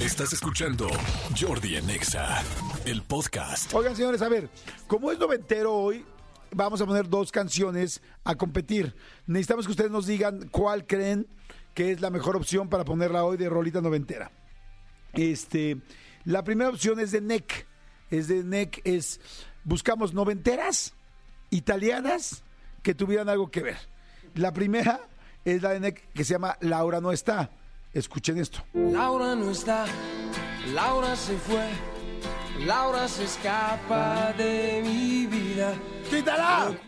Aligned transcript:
Estás 0.00 0.32
escuchando 0.32 0.88
Jordi 1.38 1.76
en 1.76 1.90
Exa, 1.90 2.42
el 2.86 3.02
podcast. 3.02 3.72
Oigan, 3.74 3.94
señores, 3.94 4.22
a 4.22 4.30
ver, 4.30 4.48
como 4.86 5.12
es 5.12 5.18
noventero 5.18 5.74
hoy, 5.74 6.06
vamos 6.52 6.80
a 6.80 6.86
poner 6.86 7.06
dos 7.06 7.30
canciones 7.30 8.00
a 8.24 8.34
competir. 8.34 8.94
Necesitamos 9.26 9.66
que 9.66 9.72
ustedes 9.72 9.90
nos 9.90 10.06
digan 10.06 10.48
cuál 10.48 10.86
creen 10.86 11.26
que 11.74 11.92
es 11.92 12.00
la 12.00 12.08
mejor 12.08 12.34
opción 12.34 12.70
para 12.70 12.82
ponerla 12.82 13.24
hoy 13.24 13.36
de 13.36 13.50
rolita 13.50 13.82
noventera. 13.82 14.30
Este, 15.12 15.76
la 16.24 16.44
primera 16.44 16.70
opción 16.70 16.98
es 16.98 17.10
de 17.10 17.20
NEC. 17.20 17.66
Es 18.10 18.26
de 18.26 18.42
NEC, 18.42 18.80
es 18.84 19.20
buscamos 19.64 20.14
noventeras 20.14 20.94
italianas 21.50 22.42
que 22.82 22.94
tuvieran 22.94 23.28
algo 23.28 23.50
que 23.50 23.60
ver. 23.60 23.76
La 24.34 24.54
primera 24.54 24.98
es 25.44 25.60
la 25.60 25.70
de 25.70 25.80
NEC 25.80 26.10
que 26.14 26.24
se 26.24 26.32
llama 26.32 26.56
Laura 26.62 27.02
no 27.02 27.12
está. 27.12 27.50
Escuchen 27.92 28.38
esto. 28.38 28.62
Laura 28.72 29.34
no 29.34 29.50
está, 29.50 29.84
Laura 30.74 31.16
se 31.16 31.36
fue, 31.36 31.68
Laura 32.64 33.08
se 33.08 33.24
escapa 33.24 34.32
de 34.34 34.82
mi 34.84 35.26
vida. 35.26 35.74
¡Quítala! 36.08 36.78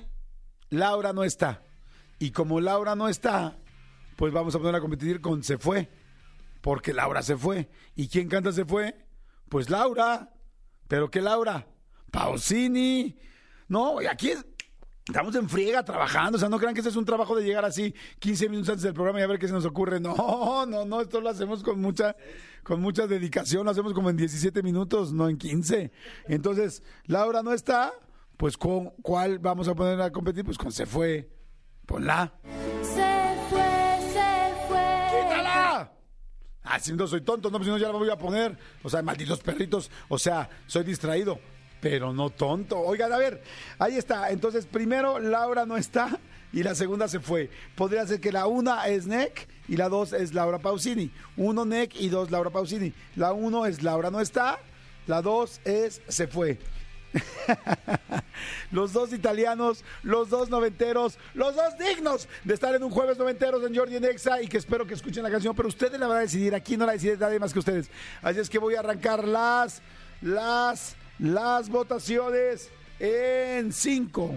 Laura 0.71 1.13
no 1.13 1.25
está. 1.25 1.63
Y 2.19 2.31
como 2.31 2.61
Laura 2.61 2.95
no 2.95 3.09
está, 3.09 3.57
pues 4.17 4.33
vamos 4.33 4.55
a 4.55 4.59
poner 4.59 4.77
a 4.77 4.81
competir 4.81 5.21
con 5.21 5.43
Se 5.43 5.59
fue. 5.59 5.91
Porque 6.61 6.93
Laura 6.93 7.23
se 7.23 7.37
fue. 7.37 7.69
¿Y 7.97 8.07
quién 8.07 8.29
canta 8.29 8.53
Se 8.53 8.65
fue? 8.65 8.95
Pues 9.49 9.69
Laura. 9.69 10.31
¿Pero 10.87 11.11
qué 11.11 11.21
Laura? 11.21 11.67
Pausini. 12.13 13.19
No, 13.67 14.01
y 14.01 14.07
aquí 14.07 14.31
es- 14.31 14.47
estamos 15.13 15.35
en 15.37 15.49
friega 15.49 15.85
trabajando. 15.85 16.37
O 16.37 16.39
sea, 16.39 16.49
no 16.49 16.59
crean 16.59 16.75
que 16.75 16.81
este 16.81 16.91
es 16.91 16.97
un 16.97 17.05
trabajo 17.05 17.37
de 17.37 17.45
llegar 17.45 17.65
así 17.65 17.95
15 18.19 18.49
minutos 18.49 18.71
antes 18.71 18.83
del 18.83 18.95
programa 18.95 19.21
y 19.21 19.23
a 19.23 19.27
ver 19.27 19.39
qué 19.39 19.47
se 19.47 19.53
nos 19.53 19.65
ocurre. 19.65 20.01
No, 20.01 20.67
no, 20.67 20.85
no. 20.85 21.01
Esto 21.01 21.21
lo 21.21 21.29
hacemos 21.29 21.63
con 21.63 21.81
mucha, 21.81 22.17
con 22.63 22.81
mucha 22.81 23.07
dedicación. 23.07 23.65
Lo 23.65 23.71
hacemos 23.71 23.93
como 23.93 24.11
en 24.11 24.17
17 24.17 24.63
minutos, 24.63 25.13
no 25.13 25.29
en 25.29 25.37
15. 25.37 25.93
Entonces, 26.27 26.83
Laura 27.07 27.43
no 27.43 27.53
está. 27.53 27.93
Pues 28.37 28.57
con 28.57 28.91
cuál 29.03 29.39
vamos 29.39 29.69
a 29.69 29.75
poner 29.75 30.01
a 30.01 30.11
competir? 30.11 30.45
Pues 30.45 30.59
con 30.59 30.73
Se 30.73 30.87
fue. 30.87 31.29
Ponla. 31.87 32.33
Se 32.83 33.37
fue, 33.51 33.99
se 34.13 34.69
fue. 34.69 35.07
¡Quítala! 35.11 35.93
Ah, 36.65 36.79
si 36.81 36.93
no 36.95 37.07
soy 37.07 37.21
tonto, 37.21 37.51
no, 37.51 37.59
pues 37.59 37.67
si 37.67 37.71
no 37.71 37.79
ya 37.79 37.89
la 37.89 37.99
voy 37.99 38.09
a 38.09 38.17
poner. 38.17 38.57
O 38.83 38.89
sea, 38.89 39.03
malditos 39.03 39.41
perritos. 39.41 39.91
O 40.09 40.19
sea, 40.19 40.49
soy 40.67 40.85
distraído, 40.85 41.39
pero 41.83 42.13
no 42.13 42.31
tonto. 42.31 42.79
Oigan, 42.79 43.13
a 43.13 43.19
ver, 43.19 43.43
ahí 43.81 43.97
está. 43.97 44.31
Entonces, 44.31 44.65
primero, 44.67 45.19
Laura 45.19 45.67
no 45.67 45.77
está 45.77 46.17
y 46.53 46.63
la 46.63 46.77
segunda 46.77 47.09
se 47.09 47.19
fue. 47.19 47.51
Podría 47.75 48.07
ser 48.07 48.21
que 48.21 48.31
la 48.31 48.47
una 48.47 48.87
es 48.87 49.07
Nick 49.07 49.49
y 49.69 49.77
la 49.77 49.89
dos 49.89 50.13
es 50.13 50.33
Laura 50.33 50.61
Pausini. 50.61 51.11
Uno 51.37 51.65
Nick 51.65 51.97
y 51.97 52.09
dos 52.09 52.31
Laura 52.31 52.51
Pausini. 52.51 52.95
La 53.17 53.33
uno 53.33 53.67
es 53.67 53.83
Laura 53.83 54.13
no 54.13 54.21
está, 54.21 54.61
la 55.09 55.23
dos 55.23 55.61
es 55.65 56.01
se 56.07 56.29
fue. 56.29 56.61
los 58.71 58.93
dos 58.93 59.13
italianos, 59.13 59.85
los 60.05 60.31
dos 60.31 60.51
noventeros, 60.51 61.19
los 61.35 61.57
dos 61.57 61.77
dignos 61.79 62.29
de 62.45 62.55
estar 62.55 62.75
en 62.77 62.85
un 62.85 62.91
jueves 62.91 63.19
noventeros 63.19 63.63
en 63.67 63.75
Jordi 63.75 63.97
en 63.97 64.05
Exa 64.05 64.41
y 64.41 64.47
que 64.47 64.57
espero 64.57 64.87
que 64.87 64.95
escuchen 64.95 65.25
la 65.25 65.31
canción, 65.31 65.55
pero 65.55 65.69
ustedes 65.69 65.99
la 65.99 66.07
van 66.07 66.19
a 66.19 66.21
decidir, 66.21 66.55
aquí 66.55 66.77
no 66.77 66.87
la 66.87 66.93
decide 66.93 67.17
nadie 67.17 67.41
más 67.41 67.53
que 67.53 67.59
ustedes. 67.59 67.91
Así 68.23 68.39
es 68.39 68.49
que 68.49 68.59
voy 68.59 68.77
a 68.77 68.81
arrancar 68.81 69.27
las, 69.27 69.83
las, 70.23 70.97
las 71.19 71.69
votaciones 71.69 72.71
en 72.99 73.73
5, 73.73 74.37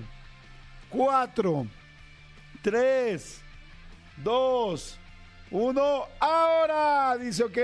4, 0.89 1.67
3, 2.61 3.41
2, 4.23 4.99
1, 5.51 6.03
ahora, 6.19 7.17
dice 7.17 7.43
ok. 7.43 7.57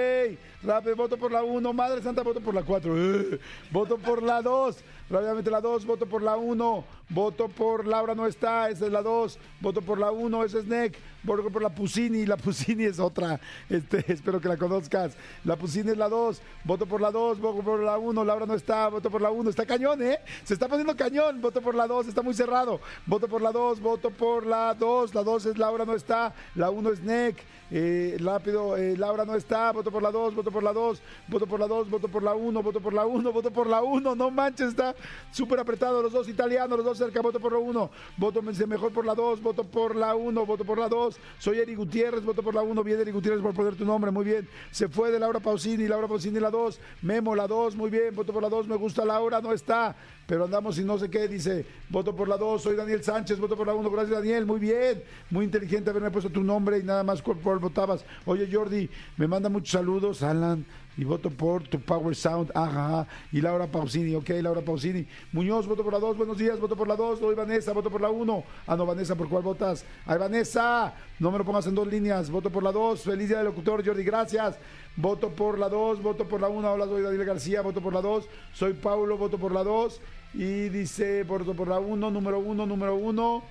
Rápido, 0.64 0.96
voto 0.96 1.18
por 1.18 1.32
la 1.32 1.44
1. 1.44 1.74
Madre 1.74 2.02
Santa, 2.02 2.22
voto 2.22 2.40
por 2.40 2.54
la 2.54 2.64
4. 2.64 3.40
voto 3.72 3.98
por 3.98 4.22
la 4.22 4.42
2. 4.42 4.78
Rápidamente 5.12 5.52
la 5.52 5.60
2. 5.60 5.86
Voto 5.86 6.06
por 6.06 6.24
la 6.24 6.38
1. 6.38 6.84
Voto 7.10 7.50
por 7.50 7.86
Laura 7.86 8.16
no 8.16 8.26
está. 8.26 8.70
Esa 8.70 8.86
es 8.86 8.92
la 8.92 9.02
2. 9.02 9.38
Voto 9.60 9.82
por 9.82 10.00
la 10.00 10.10
1. 10.10 10.44
Esa 10.46 10.60
es 10.60 10.66
Nick. 10.66 10.98
Voto 11.24 11.50
por 11.50 11.62
la 11.62 11.70
Pusini. 11.70 12.26
La 12.26 12.38
Pusini 12.38 12.86
es 12.86 12.98
otra. 12.98 13.40
Este, 13.70 14.06
espero 14.08 14.40
que 14.40 14.48
la 14.48 14.56
conozcas. 14.56 15.18
La 15.44 15.58
Pusini 15.58 15.92
es 15.92 15.98
la 15.98 16.08
2. 16.08 16.42
Voto 16.64 16.86
por 16.86 17.02
la 17.02 17.12
2. 17.12 17.42
Voto 17.42 17.62
por 17.62 17.82
la 17.82 17.98
1. 17.98 18.24
Laura 18.24 18.46
no 18.46 18.54
está. 18.54 18.88
Voto 18.88 19.12
por 19.12 19.22
la 19.22 19.32
1. 19.32 19.50
Está 19.50 19.66
cañón, 19.66 20.02
¿eh? 20.02 20.20
Se 20.46 20.54
está 20.54 20.70
poniendo 20.70 20.96
cañón. 20.96 21.42
Voto 21.42 21.62
por 21.62 21.76
la 21.76 21.88
2. 21.88 22.08
Está 22.08 22.22
muy 22.22 22.34
cerrado. 22.34 22.80
Voto 23.06 23.28
por 23.28 23.42
la 23.42 23.52
2. 23.52 23.82
Voto 23.82 24.12
por 24.12 24.46
la 24.46 24.74
2. 24.74 25.14
La 25.14 25.24
2 25.24 25.46
es 25.48 25.58
Laura 25.58 25.84
no 25.84 25.94
está. 25.94 26.34
La 26.56 26.70
1 26.70 26.90
es 26.90 27.02
Nick. 27.02 27.44
Eh, 27.74 28.18
rápido, 28.20 28.76
eh, 28.76 28.98
Laura 28.98 29.24
no 29.24 29.34
está, 29.34 29.72
voto 29.72 29.92
por 29.92 30.04
la 30.04 30.12
2, 30.12 30.36
voto 30.36 30.52
por 30.52 30.62
la 30.62 30.74
2, 30.74 31.02
voto 31.30 31.48
por 31.48 31.58
la 31.58 31.68
2, 31.68 31.90
voto 31.90 32.10
por 32.10 32.22
la 32.22 32.34
1, 32.36 32.62
voto 32.62 32.82
por 32.82 32.94
la 32.94 33.06
1, 33.06 33.32
voto 33.32 33.50
por 33.50 33.66
la 33.66 33.82
1, 33.82 34.14
no 34.14 34.30
manches, 34.30 34.68
está 34.68 34.94
súper 35.32 35.60
apretado, 35.60 36.02
los 36.02 36.12
dos 36.12 36.28
italianos, 36.28 36.78
los 36.78 36.86
dos 36.86 36.98
cerca, 36.98 37.22
voto 37.22 37.40
por 37.40 37.54
la 37.54 37.60
1, 37.60 37.92
voto 38.18 38.42
mejor 38.42 38.92
por 38.92 39.06
la 39.06 39.16
2, 39.16 39.42
voto 39.42 39.64
por 39.64 39.96
la 39.96 40.16
1, 40.16 40.46
voto 40.46 40.66
por 40.66 40.78
la 40.78 40.88
2, 40.88 41.18
soy 41.40 41.60
Eri 41.60 41.76
Gutiérrez, 41.76 42.24
voto 42.24 42.44
por 42.44 42.56
la 42.56 42.62
1, 42.62 42.84
bien 42.84 43.00
Eri 43.00 43.12
Gutiérrez 43.12 43.42
por 43.42 43.54
poner 43.54 43.76
tu 43.76 43.86
nombre, 43.86 44.12
muy 44.12 44.26
bien, 44.26 44.48
se 44.72 44.88
fue 44.88 45.12
de 45.12 45.20
Laura 45.20 45.40
Pausini, 45.40 45.88
Laura 45.88 46.08
Pausini 46.08 46.40
la 46.40 46.50
2, 46.50 46.80
Memo 47.02 47.36
la 47.36 47.48
2, 47.48 47.76
muy 47.76 47.90
bien, 47.90 48.16
voto 48.16 48.34
por 48.34 48.42
la 48.42 48.50
2, 48.50 48.68
me 48.68 48.76
gusta. 48.76 49.06
Laura, 49.06 49.42
no 49.42 49.54
está, 49.54 49.96
pero 50.32 50.46
andamos 50.46 50.80
y 50.80 50.86
no 50.86 50.98
sé 50.98 51.10
qué, 51.10 51.28
dice, 51.28 51.66
voto 51.90 52.16
por 52.16 52.26
la 52.26 52.38
2, 52.38 52.64
soy 52.64 52.78
Daniel 52.78 53.04
Sánchez, 53.04 53.38
voto 53.38 53.58
por 53.58 53.68
la 53.68 53.74
1, 53.74 53.92
gracias 53.92 54.18
Daniel, 54.18 54.46
muy 54.46 54.62
bien, 54.62 55.04
muy 55.30 55.44
inteligente 55.44 55.90
haberme 55.90 56.10
puesto 56.10 56.30
tu 56.30 56.42
nombre 56.42 56.80
y 56.80 56.84
nada 56.84 57.04
más 57.04 57.22
por, 57.22 57.60
votabas. 57.60 58.06
Oye 58.26 58.48
Jordi, 58.50 58.90
me 59.18 59.28
manda 59.28 59.50
muchos 59.50 59.72
saludos, 59.72 60.24
Alan, 60.24 60.66
y 60.96 61.04
voto 61.04 61.30
por 61.30 61.68
tu 61.68 61.82
Power 61.82 62.16
Sound, 62.16 62.50
ajá, 62.56 63.06
y 63.34 63.42
Laura 63.42 63.68
Pausini, 63.68 64.16
ok, 64.16 64.30
Laura 64.42 64.62
Pausini. 64.62 65.06
Muñoz, 65.34 65.68
voto 65.68 65.84
por 65.84 65.92
la 65.92 66.00
2, 66.00 66.16
buenos 66.16 66.38
días, 66.38 66.58
voto 66.62 66.78
por 66.78 66.88
la 66.88 66.96
2, 66.96 67.20
soy 67.20 67.36
Vanessa, 67.36 67.74
voto 67.74 67.90
por 67.90 68.00
la 68.00 68.10
1. 68.10 68.44
Ah, 68.68 68.78
no, 68.78 68.86
Vanessa, 68.86 69.16
¿por 69.16 69.28
cuál 69.28 69.44
votas? 69.44 69.84
Ay, 70.06 70.18
Vanessa, 70.18 70.94
no 71.20 71.30
me 71.30 71.40
lo 71.40 71.44
pongas 71.44 71.68
en 71.68 71.76
dos 71.76 71.88
líneas, 71.88 72.30
voto 72.30 72.50
por 72.50 72.64
la 72.64 72.72
2, 72.72 73.04
feliz 73.04 73.28
día 73.28 73.40
del 73.40 73.48
locutor, 73.48 73.86
Jordi, 73.86 74.04
gracias. 74.06 74.58
Voto 74.96 75.30
por 75.30 75.58
la 75.58 75.70
2, 75.70 76.02
voto 76.02 76.26
por 76.26 76.42
la 76.42 76.50
1, 76.50 76.74
hola, 76.74 76.86
soy 76.86 77.02
Daniel 77.02 77.26
García, 77.26 77.62
voto 77.62 77.82
por 77.82 77.94
la 77.94 78.02
2, 78.02 78.28
soy 78.54 78.74
Paulo, 78.74 79.18
voto 79.18 79.38
por 79.38 79.54
la 79.54 79.64
2, 79.64 80.02
y 80.34 80.70
dice, 80.70 81.24
voto 81.24 81.54
por 81.54 81.68
la 81.68 81.80
1, 81.80 82.12
número 82.12 82.40
1, 82.40 82.66
número 82.66 82.96
1. 82.96 83.44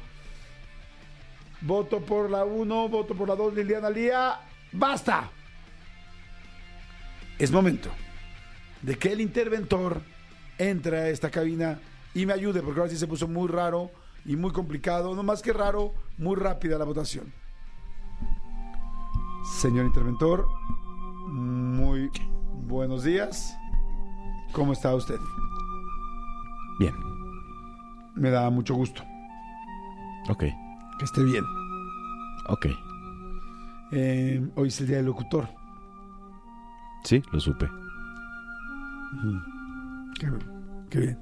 Voto 1.63 2.01
por 2.01 2.31
la 2.31 2.45
1, 2.45 2.89
voto 2.89 3.15
por 3.15 3.29
la 3.29 3.37
2, 3.37 3.55
Liliana 3.55 3.91
Lía. 3.91 4.41
¡Basta! 4.73 5.31
Es 7.39 7.51
momento 7.51 7.91
de 8.83 8.97
que 8.97 9.13
el 9.13 9.21
interventor 9.21 10.01
entre 10.59 10.99
a 10.99 11.09
esta 11.09 11.31
cabina 11.31 11.79
y 12.15 12.27
me 12.27 12.33
ayude, 12.33 12.63
porque 12.63 12.81
ahora 12.81 12.91
sí 12.91 12.99
se 12.99 13.07
puso 13.07 13.29
muy 13.29 13.49
raro 13.49 13.91
y 14.25 14.37
muy 14.37 14.53
complicado. 14.53 15.15
No 15.15 15.23
más 15.23 15.43
que 15.43 15.53
raro, 15.53 15.95
muy 16.19 16.37
rápida 16.37 16.79
la 16.79 16.85
votación. 16.85 17.33
Señor 19.61 19.87
interventor, 19.87 20.47
muy 21.29 22.11
buenos 22.67 23.05
días. 23.05 23.57
¿Cómo 24.53 24.73
está 24.73 24.95
usted? 24.95 25.19
Bien, 26.81 26.95
Me 28.15 28.31
da 28.31 28.49
mucho 28.49 28.75
gusto 28.75 29.03
ok, 30.31 30.39
que 30.99 31.05
esté 31.05 31.23
bien. 31.23 31.45
ok. 32.49 32.67
Eh, 33.93 34.49
hoy 34.55 34.69
es 34.69 34.81
el 34.81 34.87
día 34.87 34.97
del 34.99 35.07
locutor. 35.07 35.49
Sí, 37.05 37.23
lo 37.33 37.41
supe. 37.41 37.69
Qué, 40.19 40.29
qué 40.89 40.99
bien. 41.01 41.19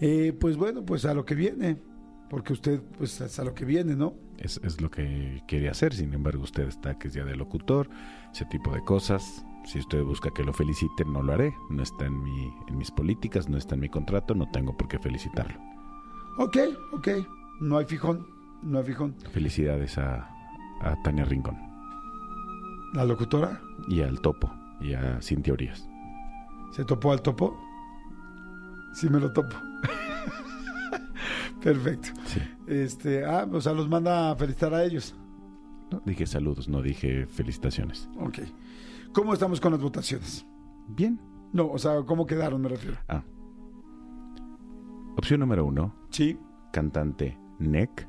Eh, 0.00 0.36
pues 0.40 0.56
bueno, 0.56 0.84
pues 0.84 1.04
a 1.04 1.14
lo 1.14 1.24
que 1.24 1.34
viene. 1.36 1.78
Porque 2.28 2.54
usted, 2.54 2.82
pues 2.98 3.20
es 3.20 3.38
a 3.38 3.44
lo 3.44 3.54
que 3.54 3.64
viene, 3.64 3.94
¿no? 3.94 4.14
Es, 4.38 4.60
es 4.64 4.80
lo 4.80 4.90
que 4.90 5.42
quería 5.46 5.70
hacer, 5.70 5.94
sin 5.94 6.12
embargo 6.14 6.42
usted 6.42 6.66
está 6.66 6.98
que 6.98 7.08
es 7.08 7.14
día 7.14 7.24
del 7.24 7.38
locutor, 7.38 7.88
ese 8.32 8.44
tipo 8.46 8.72
de 8.74 8.82
cosas. 8.82 9.44
Si 9.64 9.78
usted 9.78 10.02
busca 10.04 10.30
que 10.30 10.44
lo 10.44 10.52
felicite, 10.52 11.04
no 11.04 11.22
lo 11.22 11.32
haré. 11.32 11.54
No 11.70 11.82
está 11.82 12.06
en, 12.06 12.22
mi, 12.22 12.52
en 12.68 12.76
mis 12.76 12.90
políticas, 12.90 13.48
no 13.48 13.56
está 13.56 13.74
en 13.74 13.80
mi 13.82 13.88
contrato, 13.88 14.34
no 14.34 14.50
tengo 14.50 14.76
por 14.76 14.88
qué 14.88 14.98
felicitarlo. 14.98 15.58
Ok, 16.38 16.56
ok. 16.92 17.08
No 17.60 17.78
hay 17.78 17.86
fijón. 17.86 18.26
No 18.62 18.78
hay 18.78 18.84
fijón. 18.84 19.14
Felicidades 19.32 19.98
a, 19.98 20.28
a 20.80 20.96
Tania 21.02 21.24
Rincón 21.24 21.58
La 22.94 23.04
locutora 23.04 23.60
y 23.88 24.00
al 24.02 24.20
Topo 24.20 24.50
y 24.80 24.94
a 24.94 25.20
Cintia 25.20 25.52
Urias. 25.52 25.88
se 26.72 26.84
topó 26.84 27.12
al 27.12 27.22
topo. 27.22 27.56
Sí, 28.94 29.08
me 29.08 29.20
lo 29.20 29.32
topo. 29.32 29.56
Perfecto. 31.62 32.08
Sí. 32.26 32.40
Este, 32.66 33.24
ah, 33.24 33.46
o 33.50 33.60
sea, 33.60 33.72
los 33.72 33.88
manda 33.88 34.30
a 34.32 34.36
felicitar 34.36 34.74
a 34.74 34.84
ellos. 34.84 35.14
No, 35.90 36.02
dije 36.04 36.26
saludos, 36.26 36.68
no 36.68 36.82
dije 36.82 37.26
felicitaciones. 37.26 38.08
Ok. 38.18 38.40
¿Cómo 39.12 39.32
estamos 39.34 39.60
con 39.60 39.72
las 39.72 39.80
votaciones? 39.80 40.46
Bien. 40.88 41.20
No, 41.52 41.66
o 41.68 41.78
sea, 41.78 42.02
¿cómo 42.06 42.26
quedaron, 42.26 42.62
me 42.62 42.68
refiero? 42.68 42.96
Ah. 43.08 43.22
Opción 45.16 45.40
número 45.40 45.64
uno, 45.66 45.94
Sí. 46.10 46.38
cantante 46.72 47.38
NEC. 47.58 48.08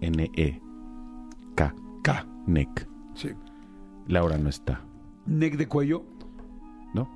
N-E-K, 0.00 1.74
K. 2.02 2.26
NEC. 2.46 2.88
Sí. 3.14 3.30
Laura 4.06 4.38
no 4.38 4.48
está, 4.48 4.80
Neck 5.26 5.56
de 5.56 5.68
cuello. 5.68 6.04
¿no? 6.94 7.08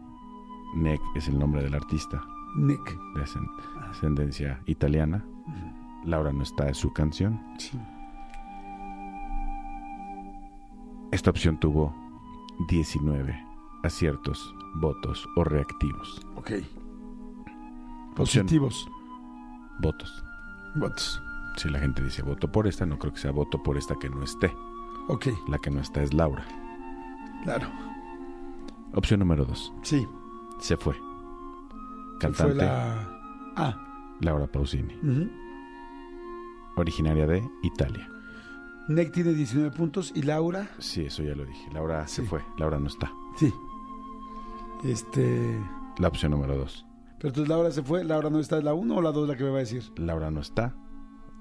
Nick 0.76 1.00
es 1.16 1.28
el 1.28 1.38
nombre 1.38 1.62
del 1.62 1.74
artista 1.74 2.22
Nick. 2.56 2.84
de 3.14 3.22
ascen- 3.22 3.48
ascendencia 3.90 4.60
italiana. 4.66 5.24
Laura 6.04 6.32
no 6.32 6.42
está 6.42 6.68
es 6.68 6.76
su 6.76 6.92
canción. 6.92 7.40
Sí. 7.58 7.78
Esta 11.12 11.30
opción 11.30 11.58
tuvo 11.58 11.94
19 12.68 13.34
aciertos, 13.82 14.54
votos 14.76 15.26
o 15.36 15.44
reactivos. 15.44 16.20
Ok. 16.36 16.50
Opción. 18.16 18.46
Positivos. 18.46 18.88
Votos. 19.80 20.24
Votos. 20.76 21.20
Si 21.56 21.68
la 21.68 21.78
gente 21.80 22.02
dice 22.02 22.22
voto 22.22 22.50
por 22.50 22.66
esta, 22.66 22.86
no 22.86 22.98
creo 22.98 23.12
que 23.12 23.20
sea 23.20 23.30
voto 23.30 23.62
por 23.62 23.76
esta 23.76 23.94
que 23.96 24.08
no 24.08 24.22
esté. 24.22 24.52
Ok, 25.08 25.26
La 25.48 25.58
que 25.58 25.70
no 25.70 25.80
está 25.80 26.02
es 26.02 26.14
Laura. 26.14 26.44
claro. 27.44 27.68
Opción 28.94 29.20
número 29.20 29.44
2. 29.44 29.72
Sí. 29.82 30.06
Se 30.60 30.76
fue. 30.76 30.94
Cantante 32.20 32.54
Fue 32.54 32.64
la... 32.64 33.08
Ah. 33.56 34.14
Laura 34.20 34.46
Pausini. 34.46 34.94
Originaria 36.76 37.26
de 37.26 37.42
Italia. 37.62 38.08
Nick 38.88 39.12
tiene 39.12 39.32
19 39.32 39.70
puntos 39.70 40.12
y 40.14 40.22
Laura... 40.22 40.68
Sí, 40.78 41.06
eso 41.06 41.22
ya 41.22 41.34
lo 41.34 41.44
dije. 41.44 41.68
Laura 41.72 42.06
se 42.06 42.22
Sí. 42.22 42.28
fue. 42.28 42.42
Laura 42.58 42.78
no 42.78 42.86
está. 42.88 43.10
Sí. 43.36 43.52
Este... 44.84 45.58
La 45.98 46.08
opción 46.08 46.32
número 46.32 46.56
2. 46.56 46.86
Pero 47.18 47.28
entonces 47.28 47.48
Laura 47.48 47.70
se 47.70 47.82
fue. 47.82 48.04
¿Laura 48.04 48.28
no 48.30 48.40
está? 48.40 48.58
¿Es 48.58 48.64
la 48.64 48.74
1 48.74 48.96
o 48.96 49.00
la 49.02 49.12
2 49.12 49.28
la 49.28 49.36
que 49.36 49.44
me 49.44 49.50
va 49.50 49.56
a 49.56 49.60
decir? 49.60 49.82
Laura 49.96 50.30
no 50.30 50.40
está. 50.40 50.74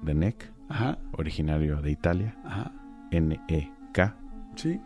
De 0.02 0.14
NEC. 0.14 0.52
Ajá. 0.68 0.98
Originario 1.12 1.82
de 1.82 1.90
Italia. 1.90 2.36
Ajá. 2.44 2.72
N-E-K. 3.10 4.16
Sí. 4.56 4.80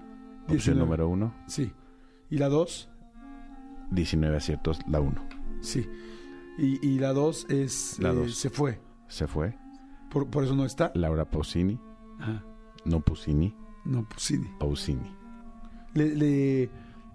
Opción 0.48 0.76
19. 0.76 0.80
número 0.80 1.08
1. 1.08 1.34
Sí. 1.46 1.72
¿Y 2.30 2.38
la 2.38 2.48
2? 2.48 2.90
19 3.90 4.36
aciertos. 4.36 4.80
La 4.88 5.00
1. 5.00 5.14
Sí. 5.60 5.88
Y, 6.58 6.84
y 6.84 6.98
la 6.98 7.12
2 7.12 7.46
es... 7.50 7.98
La 8.00 8.10
eh, 8.10 8.14
dos. 8.14 8.34
se 8.34 8.50
fue. 8.50 8.80
Se 9.06 9.26
fue. 9.28 9.56
Por, 10.10 10.28
por 10.28 10.42
eso 10.44 10.54
no 10.56 10.64
está. 10.64 10.90
Laura 10.94 11.24
Pausini. 11.30 11.78
Ajá. 12.18 12.42
No 12.84 13.00
Pusini. 13.00 13.54
No, 13.84 14.06
sí. 14.16 14.38
Pausini. 14.58 15.14
Le, 15.94 16.14
le 16.14 16.70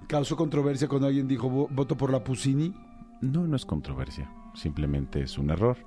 causó 0.07 0.35
controversia 0.35 0.87
cuando 0.87 1.07
alguien 1.07 1.27
dijo 1.27 1.49
"Vo- 1.49 1.67
voto 1.69 1.95
por 1.97 2.11
la 2.11 2.23
Pusini. 2.23 2.73
No, 3.21 3.47
no 3.47 3.55
es 3.55 3.65
controversia. 3.65 4.29
Simplemente 4.53 5.21
es 5.21 5.37
un 5.37 5.49
error. 5.49 5.77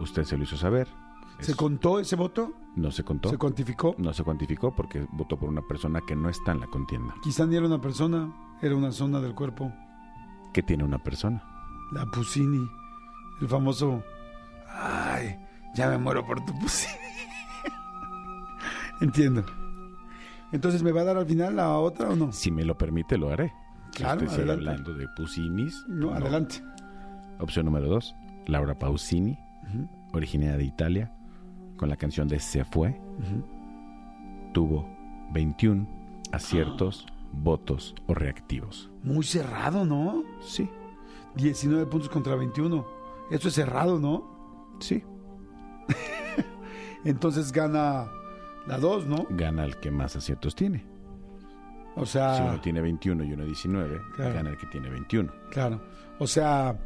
Usted 0.00 0.24
se 0.24 0.36
lo 0.36 0.44
hizo 0.44 0.56
saber. 0.56 0.88
¿Se 1.40 1.52
Es- 1.52 1.56
contó 1.56 1.98
ese 2.00 2.16
voto? 2.16 2.52
no 2.76 2.90
se 2.90 3.04
contó. 3.04 3.30
¿Se 3.30 3.38
cuantificó? 3.38 3.94
no 3.98 4.12
se 4.12 4.22
cuantificó 4.22 4.74
porque 4.74 5.06
votó 5.12 5.38
por 5.38 5.48
una 5.48 5.62
persona 5.62 6.00
que 6.06 6.14
no 6.16 6.28
está 6.28 6.52
en 6.52 6.60
la 6.60 6.66
contienda. 6.66 7.14
Quizá 7.22 7.46
ni 7.46 7.56
era 7.56 7.66
una 7.66 7.80
persona, 7.80 8.30
era 8.60 8.74
una 8.76 8.92
zona 8.92 9.20
del 9.20 9.34
cuerpo. 9.34 9.72
¿Qué 10.52 10.62
tiene 10.62 10.84
una 10.84 10.98
persona? 10.98 11.42
La 11.92 12.04
Pusini. 12.06 12.66
El 13.40 13.48
famoso... 13.48 14.02
Ay, 14.68 15.36
ya 15.74 15.88
me 15.88 15.98
muero 15.98 16.24
por 16.26 16.44
tu 16.44 16.52
Pusini. 16.58 16.94
Entiendo. 19.00 19.44
Entonces, 20.52 20.82
¿me 20.82 20.92
va 20.92 21.02
a 21.02 21.04
dar 21.04 21.16
al 21.16 21.26
final 21.26 21.56
la 21.56 21.78
otra 21.78 22.10
o 22.10 22.16
no? 22.16 22.32
Si 22.32 22.50
me 22.50 22.64
lo 22.64 22.78
permite, 22.78 23.18
lo 23.18 23.30
haré. 23.30 23.52
Claro, 23.92 24.24
usted 24.24 24.40
sigue 24.40 24.52
hablando 24.52 24.94
de 24.94 25.08
Pusinis. 25.16 25.84
No, 25.88 26.12
adelante. 26.12 26.62
Opción 27.38 27.66
número 27.66 27.88
dos, 27.88 28.14
Laura 28.46 28.78
Pausini, 28.78 29.38
originaria 30.12 30.56
de 30.56 30.64
Italia, 30.64 31.12
con 31.76 31.88
la 31.88 31.96
canción 31.96 32.28
de 32.28 32.38
Se 32.38 32.64
Fue. 32.64 33.00
Tuvo 34.52 34.88
21 35.32 35.86
aciertos, 36.32 37.06
votos 37.32 37.94
o 38.06 38.14
reactivos. 38.14 38.90
Muy 39.02 39.24
cerrado, 39.24 39.84
¿no? 39.84 40.22
Sí, 40.40 40.68
19 41.36 41.86
puntos 41.86 42.08
contra 42.08 42.36
21. 42.36 42.86
Eso 43.30 43.48
es 43.48 43.54
cerrado, 43.54 43.98
¿no? 43.98 44.36
sí. 44.80 45.02
Entonces 47.04 47.52
gana 47.52 48.08
la 48.66 48.78
2, 48.78 49.06
¿no? 49.06 49.26
Gana 49.30 49.64
el 49.64 49.76
que 49.76 49.90
más 49.90 50.16
aciertos 50.16 50.54
tiene. 50.54 50.84
O 51.94 52.04
sea, 52.04 52.36
Si 52.36 52.42
uno 52.42 52.60
tiene 52.60 52.80
21 52.82 53.24
y 53.24 53.32
uno 53.32 53.44
19, 53.44 53.98
Ah. 54.02 54.12
Claro. 54.16 54.34
gana 54.34 54.50
el 54.50 54.56
que 54.58 54.66
tiene 54.66 54.90
21. 54.90 55.32
claro. 55.50 55.80
O 56.18 56.26
sea, 56.26 56.78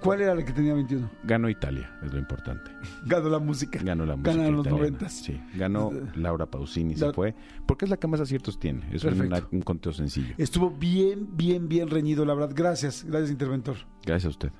¿cuál 0.00 0.20
era 0.22 0.32
el 0.32 0.44
que 0.44 0.52
tenía 0.52 0.74
21? 0.74 1.10
Ganó 1.24 1.48
Italia, 1.48 1.90
es 2.02 2.12
lo 2.12 2.18
importante. 2.18 2.70
Ganó 3.06 3.28
la 3.28 3.38
música. 3.38 3.78
Ganó 3.82 4.06
la 4.06 4.16
música 4.16 4.30
Ganaron 4.32 4.56
los 4.56 4.66
italiana. 4.66 4.86
noventas. 4.90 5.12
Sí, 5.12 5.40
ganó 5.54 5.90
Laura 6.14 6.46
Pausini, 6.46 6.94
se 6.96 7.12
fue, 7.12 7.34
porque 7.66 7.84
es 7.86 7.90
la 7.90 7.96
que 7.96 8.06
más 8.06 8.20
aciertos 8.20 8.58
tiene. 8.58 8.86
Es 8.92 9.04
una- 9.04 9.42
un 9.50 9.62
conteo 9.62 9.92
sencillo. 9.92 10.34
Estuvo 10.38 10.70
bien, 10.70 11.36
bien, 11.36 11.68
bien 11.68 11.88
reñido, 11.90 12.24
la 12.24 12.34
verdad. 12.34 12.52
Gracias, 12.54 13.04
gracias, 13.04 13.30
interventor. 13.30 13.76
Gracias 14.04 14.26
a 14.26 14.30
usted. 14.30 14.52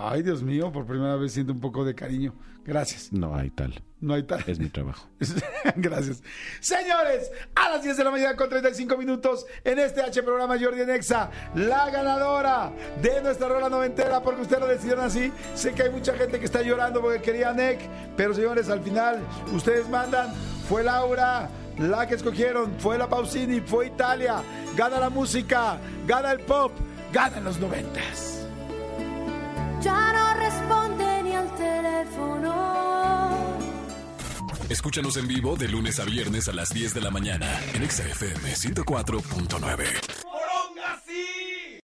Ay, 0.00 0.22
Dios 0.22 0.44
mío, 0.44 0.70
por 0.70 0.86
primera 0.86 1.16
vez 1.16 1.32
siento 1.32 1.52
un 1.52 1.58
poco 1.58 1.84
de 1.84 1.92
cariño. 1.92 2.32
Gracias. 2.64 3.12
No 3.12 3.34
hay 3.34 3.50
tal. 3.50 3.82
No 4.00 4.14
hay 4.14 4.22
tal. 4.22 4.44
Es 4.46 4.60
mi 4.60 4.68
trabajo. 4.68 5.08
Gracias. 5.76 6.22
Señores, 6.60 7.32
a 7.56 7.70
las 7.70 7.82
10 7.82 7.96
de 7.96 8.04
la 8.04 8.12
mañana 8.12 8.36
con 8.36 8.48
35 8.48 8.96
minutos 8.96 9.44
en 9.64 9.80
este 9.80 10.00
H 10.00 10.22
programa 10.22 10.56
Jordi 10.56 10.86
Nexa, 10.86 11.32
la 11.56 11.90
ganadora 11.90 12.70
de 13.02 13.20
nuestra 13.22 13.48
rola 13.48 13.68
noventera, 13.68 14.22
porque 14.22 14.42
ustedes 14.42 14.60
lo 14.60 14.68
decidieron 14.68 15.04
así. 15.04 15.32
Sé 15.56 15.72
que 15.72 15.82
hay 15.82 15.90
mucha 15.90 16.14
gente 16.14 16.38
que 16.38 16.44
está 16.44 16.62
llorando 16.62 17.00
porque 17.00 17.20
quería 17.20 17.52
NEC, 17.52 17.80
pero 18.16 18.34
señores, 18.34 18.68
al 18.68 18.82
final 18.82 19.18
ustedes 19.52 19.88
mandan. 19.88 20.32
Fue 20.68 20.84
Laura. 20.84 21.50
La 21.78 22.06
que 22.06 22.14
escogieron 22.14 22.72
fue 22.78 22.98
la 22.98 23.08
Pausini, 23.08 23.60
fue 23.62 23.88
Italia. 23.88 24.42
Gana 24.76 25.00
la 25.00 25.10
música, 25.10 25.78
gana 26.06 26.30
el 26.30 26.40
pop, 26.40 26.70
gana 27.12 27.40
los 27.40 27.58
noventas. 27.58 28.37
Ya 29.82 30.12
no 30.12 30.34
responde 30.34 31.22
ni 31.22 31.34
al 31.34 31.54
teléfono. 31.56 32.48
Escúchanos 34.68 35.16
en 35.16 35.28
vivo 35.28 35.56
de 35.56 35.68
lunes 35.68 35.98
a 36.00 36.04
viernes 36.04 36.48
a 36.48 36.52
las 36.52 36.70
10 36.70 36.94
de 36.94 37.00
la 37.00 37.10
mañana 37.10 37.60
en 37.74 37.82
Exa 37.82 38.04
FM 38.06 38.54
104.9. 38.54 40.07